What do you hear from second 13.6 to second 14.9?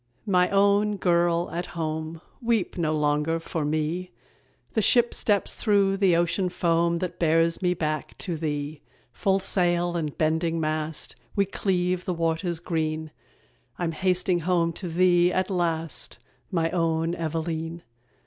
I'm hasting home to